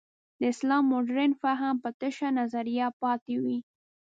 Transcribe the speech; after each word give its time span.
د 0.39 0.41
اسلام 0.53 0.83
مډرن 0.91 1.31
فهم 1.41 1.75
به 1.83 1.89
تشه 1.99 2.29
نظریه 2.39 2.87
پاتې 3.01 3.35
وي. 3.43 3.59